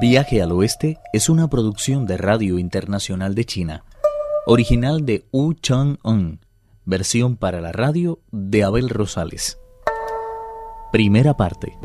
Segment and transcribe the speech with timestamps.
[0.00, 3.84] Viaje al Oeste es una producción de Radio Internacional de China,
[4.44, 6.40] original de Wu Chang-un,
[6.84, 9.58] versión para la radio de Abel Rosales.
[10.90, 11.78] Primera parte.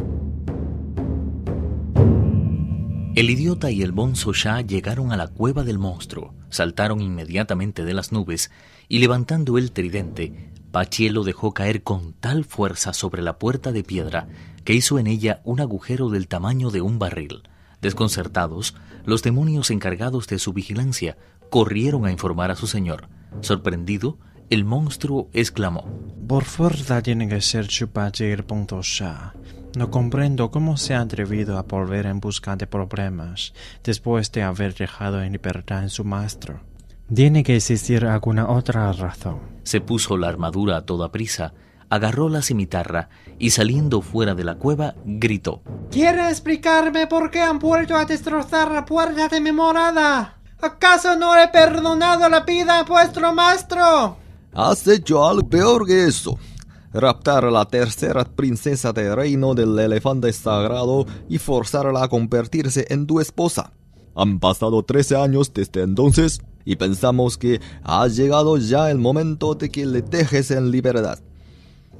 [3.15, 7.93] El idiota y el bonzo Shah llegaron a la cueva del monstruo, saltaron inmediatamente de
[7.93, 8.49] las nubes
[8.87, 13.83] y levantando el tridente, Pachiel lo dejó caer con tal fuerza sobre la puerta de
[13.83, 14.27] piedra
[14.63, 17.43] que hizo en ella un agujero del tamaño de un barril.
[17.81, 18.75] Desconcertados,
[19.05, 21.17] los demonios encargados de su vigilancia
[21.49, 23.07] corrieron a informar a su señor.
[23.41, 24.17] Sorprendido,
[24.49, 25.85] el monstruo exclamó:
[26.27, 29.33] Por fuerza tiene que ser Chupachi punto Shah.
[29.77, 34.73] No comprendo cómo se ha atrevido a volver en busca de problemas después de haber
[34.73, 36.61] dejado en libertad a su maestro.
[37.13, 39.39] Tiene que existir alguna otra razón.
[39.63, 41.53] Se puso la armadura a toda prisa,
[41.89, 45.61] agarró la cimitarra y saliendo fuera de la cueva gritó.
[45.91, 50.37] ¿Quiere explicarme por qué han vuelto a destrozar la puerta de mi morada?
[50.61, 54.17] ¿Acaso no he perdonado la vida a vuestro maestro?
[54.53, 56.37] Has hecho algo peor que eso.
[56.91, 63.05] Raptar a la tercera princesa del reino del elefante sagrado y forzarla a convertirse en
[63.05, 63.73] tu esposa.
[64.15, 69.69] Han pasado 13 años desde entonces y pensamos que ha llegado ya el momento de
[69.69, 71.19] que le dejes en libertad.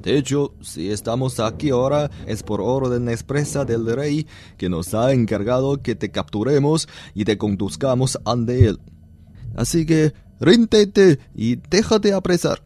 [0.02, 5.12] De hecho, si estamos aquí ahora es por orden expresa del rey que nos ha
[5.12, 8.80] encargado que te capturemos y te conduzcamos ante él.
[9.54, 12.62] Así que ríndete y déjate apresar.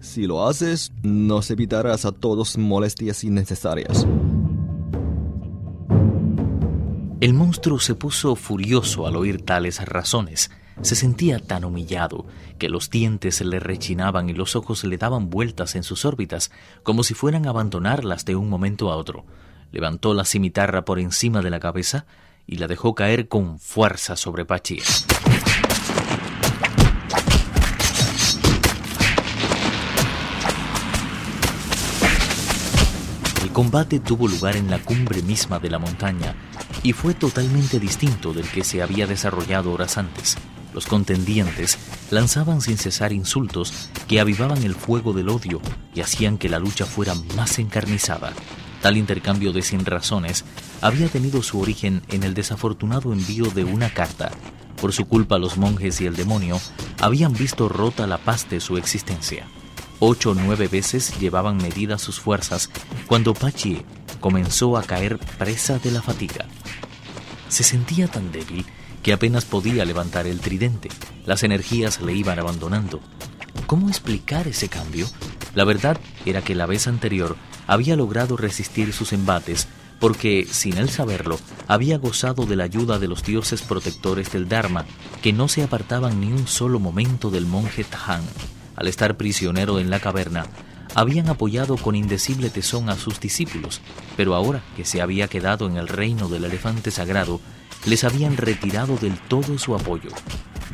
[0.00, 4.06] Si lo haces, nos evitarás a todos molestias innecesarias.
[7.20, 10.50] El monstruo se puso furioso al oír tales razones.
[10.82, 12.24] Se sentía tan humillado
[12.58, 16.50] que los dientes le rechinaban y los ojos le daban vueltas en sus órbitas,
[16.82, 19.24] como si fueran a abandonarlas de un momento a otro.
[19.72, 22.06] Levantó la cimitarra por encima de la cabeza
[22.46, 24.82] y la dejó caer con fuerza sobre Pachía.
[33.42, 36.34] El combate tuvo lugar en la cumbre misma de la montaña
[36.82, 40.36] y fue totalmente distinto del que se había desarrollado horas antes.
[40.72, 41.78] Los contendientes
[42.10, 43.72] lanzaban sin cesar insultos
[44.06, 45.60] que avivaban el fuego del odio
[45.94, 48.32] y hacían que la lucha fuera más encarnizada.
[48.80, 50.44] Tal intercambio de sin razones
[50.80, 54.30] había tenido su origen en el desafortunado envío de una carta.
[54.80, 56.58] Por su culpa los monjes y el demonio
[57.00, 59.46] habían visto rota la paz de su existencia.
[59.98, 62.70] Ocho o nueve veces llevaban medidas sus fuerzas
[63.06, 63.82] cuando Pachi
[64.20, 66.46] comenzó a caer presa de la fatiga.
[67.48, 68.64] Se sentía tan débil
[69.02, 70.88] que apenas podía levantar el tridente.
[71.26, 73.00] Las energías le iban abandonando.
[73.66, 75.06] ¿Cómo explicar ese cambio?
[75.54, 79.68] La verdad era que la vez anterior había logrado resistir sus embates
[80.00, 81.38] porque, sin él saberlo,
[81.68, 84.86] había gozado de la ayuda de los dioses protectores del Dharma,
[85.22, 88.22] que no se apartaban ni un solo momento del monje Tahan.
[88.76, 90.46] Al estar prisionero en la caverna,
[90.94, 93.82] habían apoyado con indecible tesón a sus discípulos,
[94.16, 97.40] pero ahora que se había quedado en el reino del elefante sagrado,
[97.86, 100.10] les habían retirado del todo su apoyo.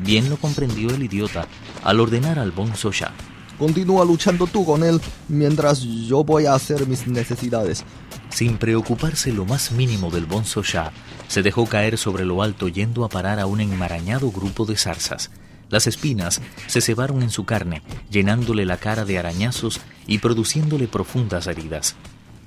[0.00, 1.46] Bien lo comprendió el idiota
[1.82, 3.12] al ordenar al bonzo Shah.
[3.58, 7.84] Continúa luchando tú con él mientras yo voy a hacer mis necesidades.
[8.28, 10.92] Sin preocuparse lo más mínimo del bonzo Shah,
[11.28, 15.30] se dejó caer sobre lo alto yendo a parar a un enmarañado grupo de zarzas.
[15.70, 21.46] Las espinas se cebaron en su carne, llenándole la cara de arañazos y produciéndole profundas
[21.46, 21.96] heridas.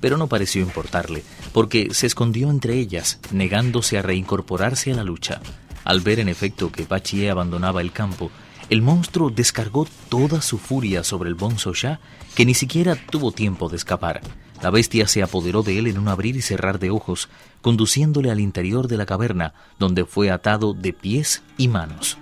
[0.00, 1.22] Pero no pareció importarle,
[1.52, 5.40] porque se escondió entre ellas, negándose a reincorporarse a la lucha.
[5.84, 8.30] Al ver en efecto que Pachie abandonaba el campo,
[8.70, 12.00] el monstruo descargó toda su furia sobre el bonzo Shah,
[12.34, 14.20] que ni siquiera tuvo tiempo de escapar.
[14.62, 17.28] La bestia se apoderó de él en un abrir y cerrar de ojos,
[17.62, 22.18] conduciéndole al interior de la caverna, donde fue atado de pies y manos.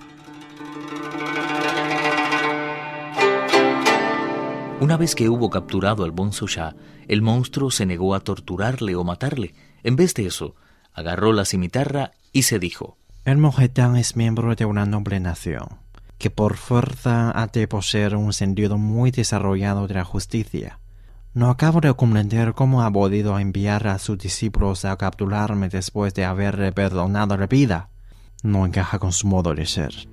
[4.81, 6.77] Una vez que hubo capturado al bonzo Shah,
[7.09, 9.53] el monstruo se negó a torturarle o matarle.
[9.83, 10.55] En vez de eso,
[10.93, 15.81] agarró la cimitarra y se dijo: El Mojetán es miembro de una noble nación,
[16.17, 20.79] que por fuerza ha de poseer un sentido muy desarrollado de la justicia.
[21.35, 26.25] No acabo de comprender cómo ha podido enviar a sus discípulos a capturarme después de
[26.25, 27.89] haberle perdonado la vida.
[28.45, 30.09] No encaja con su modo de ser.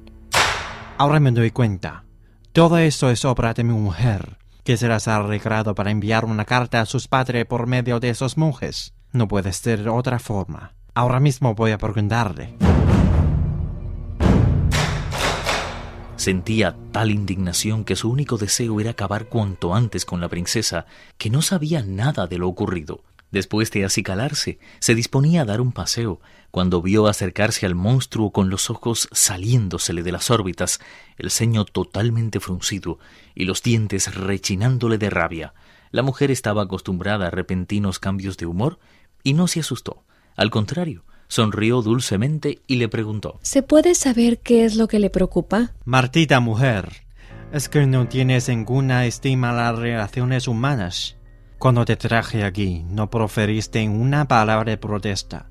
[0.97, 2.03] Ahora me doy cuenta.
[2.51, 6.43] Todo esto es obra de mi mujer, que se las ha arreglado para enviar una
[6.43, 8.95] carta a sus padres por medio de esos monjes.
[9.11, 10.73] No puede ser otra forma.
[10.95, 12.55] Ahora mismo voy a preguntarle.
[16.15, 20.87] Sentía tal indignación que su único deseo era acabar cuanto antes con la princesa,
[21.19, 23.03] que no sabía nada de lo ocurrido.
[23.35, 26.21] Después de acicalarse, se disponía a dar un paseo,
[26.51, 30.79] cuando vio acercarse al monstruo con los ojos saliéndosele de las órbitas,
[31.17, 32.97] el ceño totalmente fruncido
[33.35, 35.53] y los dientes rechinándole de rabia.
[35.91, 38.79] La mujer estaba acostumbrada a repentinos cambios de humor
[39.21, 40.05] y no se asustó.
[40.37, 45.09] Al contrario, sonrió dulcemente y le preguntó ¿Se puede saber qué es lo que le
[45.09, 45.73] preocupa?
[45.83, 47.03] Martita mujer,
[47.51, 51.17] es que no tienes ninguna estima a las relaciones humanas.
[51.65, 55.47] Cuando te traje aquí, no proferiste una palabra de protesta.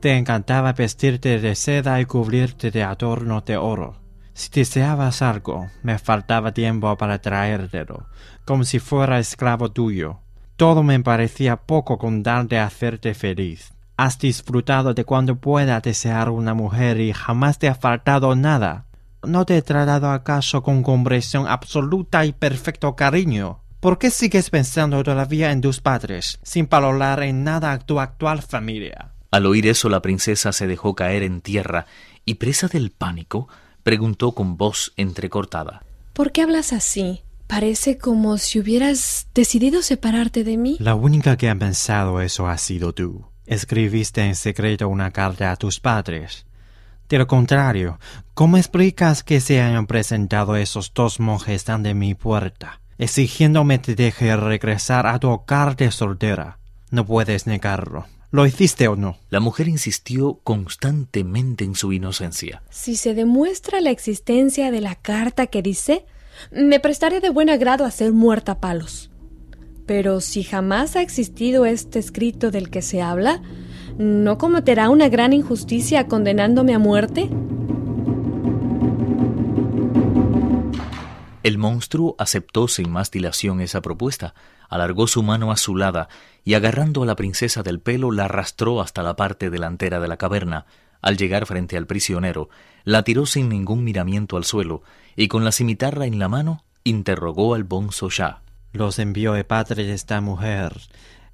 [0.00, 3.96] Te encantaba vestirte de seda y cubrirte de adornos de oro.
[4.34, 8.06] Si deseabas algo, me faltaba tiempo para traértelo,
[8.44, 10.18] como si fuera esclavo tuyo.
[10.56, 13.72] Todo me parecía poco con tal de hacerte feliz.
[13.96, 18.84] Has disfrutado de cuando pueda desear una mujer y jamás te ha faltado nada.
[19.26, 23.62] ¿No te he tratado acaso con comprensión absoluta y perfecto cariño?
[23.80, 29.12] ¿Por qué sigues pensando todavía en tus padres, sin valorar en nada tu actual familia?
[29.30, 31.86] Al oír eso la princesa se dejó caer en tierra
[32.24, 33.48] y, presa del pánico,
[33.82, 35.84] preguntó con voz entrecortada.
[36.14, 37.22] ¿Por qué hablas así?
[37.46, 40.76] Parece como si hubieras decidido separarte de mí.
[40.80, 43.26] La única que ha pensado eso ha sido tú.
[43.44, 46.46] Escribiste en secreto una carta a tus padres.
[47.08, 48.00] De lo contrario,
[48.34, 52.80] ¿cómo explicas que se hayan presentado esos dos monjes ante mi puerta?
[52.98, 56.58] Exigiéndome te deje regresar a tu hogar de soltera.
[56.90, 58.06] No puedes negarlo.
[58.30, 59.16] ¿Lo hiciste o no?
[59.30, 62.62] La mujer insistió constantemente en su inocencia.
[62.70, 66.04] Si se demuestra la existencia de la carta que dice,
[66.50, 69.10] me prestaré de buen agrado a ser muerta a palos.
[69.86, 73.40] Pero si jamás ha existido este escrito del que se habla,
[73.96, 77.30] ¿no cometerá una gran injusticia condenándome a muerte?
[81.46, 84.34] El monstruo aceptó sin más dilación esa propuesta,
[84.68, 86.08] alargó su mano azulada
[86.42, 90.16] y agarrando a la princesa del pelo la arrastró hasta la parte delantera de la
[90.16, 90.66] caverna.
[91.00, 92.48] Al llegar frente al prisionero,
[92.82, 94.82] la tiró sin ningún miramiento al suelo
[95.14, 98.42] y con la cimitarra en la mano interrogó al bonzo ya.
[98.72, 100.76] Los envió el padre de esta mujer,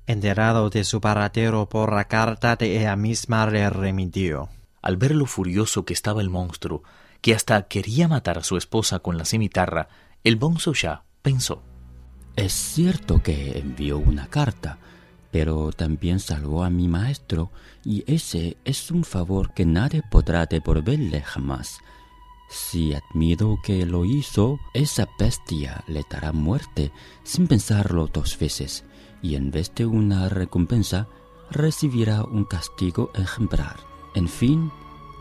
[0.06, 4.50] enterado de su paradero por la carta de ella misma le remitió.
[4.82, 6.82] Al ver lo furioso que estaba el monstruo,
[7.22, 9.88] que hasta quería matar a su esposa con la cimitarra,
[10.24, 11.62] el bonzo ya pensó.
[12.36, 14.78] Es cierto que envió una carta,
[15.30, 17.52] pero también salvó a mi maestro,
[17.84, 21.78] y ese es un favor que nadie podrá devolverle jamás.
[22.50, 26.92] Si admito que lo hizo, esa bestia le dará muerte
[27.22, 28.84] sin pensarlo dos veces,
[29.22, 31.08] y en vez de una recompensa,
[31.50, 33.76] recibirá un castigo ejemplar.
[34.14, 34.70] En fin,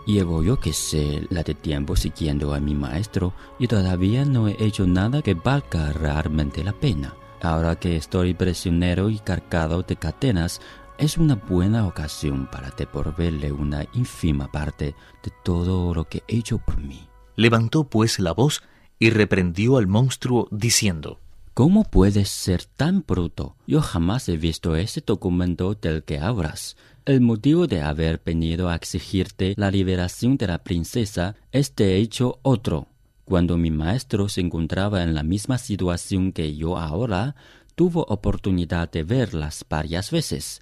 [0.05, 4.55] Llevo yo que sé la de tiempo siguiendo a mi maestro y todavía no he
[4.59, 7.13] hecho nada que valga realmente la pena.
[7.41, 10.59] Ahora que estoy prisionero y cargado de cadenas,
[10.97, 16.57] es una buena ocasión para devolverle una ínfima parte de todo lo que he hecho
[16.59, 17.07] por mí.
[17.35, 18.61] Levantó pues la voz
[18.99, 21.19] y reprendió al monstruo diciendo
[21.53, 23.57] ¿Cómo puedes ser tan bruto?
[23.67, 26.77] Yo jamás he visto ese documento del que hablas.
[27.03, 32.39] El motivo de haber venido a exigirte la liberación de la princesa es de hecho
[32.41, 32.87] otro.
[33.25, 37.35] Cuando mi maestro se encontraba en la misma situación que yo ahora,
[37.75, 40.61] tuvo oportunidad de verlas varias veces.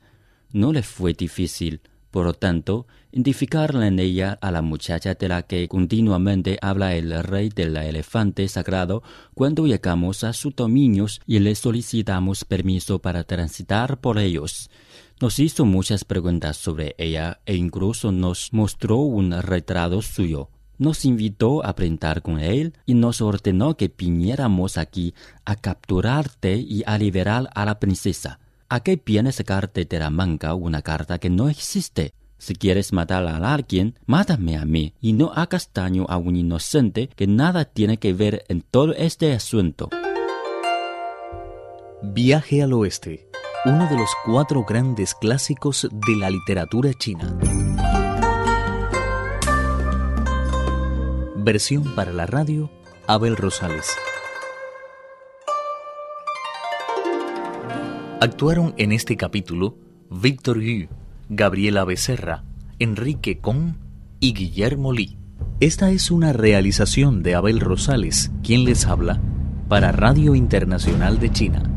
[0.52, 1.82] No le fue difícil,
[2.12, 7.24] por lo tanto, identificarla en ella a la muchacha de la que continuamente habla el
[7.24, 14.00] rey del elefante sagrado cuando llegamos a sus dominios y le solicitamos permiso para transitar
[14.00, 14.70] por ellos.
[15.22, 20.50] Nos hizo muchas preguntas sobre ella e incluso nos mostró un retrato suyo.
[20.78, 25.14] Nos invitó a brindar con él y nos ordenó que viniéramos aquí
[25.44, 28.40] a capturarte y a liberar a la princesa.
[28.72, 32.14] ¿A qué viene sacarte de la manga una carta que no existe?
[32.38, 37.10] Si quieres matar a alguien, mátame a mí y no hagas daño a un inocente
[37.16, 39.90] que nada tiene que ver en todo este asunto.
[42.04, 43.30] Viaje al oeste
[43.66, 47.38] uno de los cuatro grandes clásicos de la literatura china.
[51.36, 52.70] Versión para la radio,
[53.06, 53.98] Abel Rosales.
[58.22, 59.78] Actuaron en este capítulo
[60.10, 60.90] Víctor Yu,
[61.30, 62.44] Gabriela Becerra,
[62.78, 63.78] Enrique Con
[64.20, 65.18] y Guillermo Lee.
[65.62, 69.22] Esta es una realización de Abel Rosales, quien les habla,
[69.70, 71.69] para Radio Internacional de China.